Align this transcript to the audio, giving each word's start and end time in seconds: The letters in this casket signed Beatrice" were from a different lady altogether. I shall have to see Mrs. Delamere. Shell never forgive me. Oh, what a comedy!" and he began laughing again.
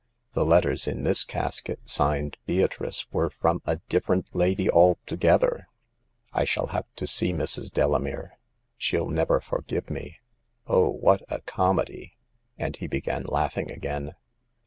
The 0.33 0.43
letters 0.43 0.87
in 0.87 1.03
this 1.03 1.23
casket 1.23 1.79
signed 1.87 2.35
Beatrice" 2.47 3.05
were 3.13 3.29
from 3.29 3.61
a 3.67 3.75
different 3.87 4.35
lady 4.35 4.67
altogether. 4.67 5.67
I 6.33 6.43
shall 6.43 6.65
have 6.73 6.87
to 6.95 7.05
see 7.05 7.31
Mrs. 7.31 7.71
Delamere. 7.71 8.39
Shell 8.79 9.09
never 9.09 9.39
forgive 9.39 9.91
me. 9.91 10.17
Oh, 10.65 10.89
what 10.89 11.21
a 11.29 11.41
comedy!" 11.41 12.13
and 12.57 12.75
he 12.77 12.87
began 12.87 13.25
laughing 13.27 13.69
again. 13.71 14.15